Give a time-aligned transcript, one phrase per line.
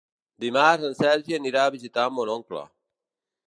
[0.45, 2.67] Dimarts en Sergi anirà a visitar mon oncle.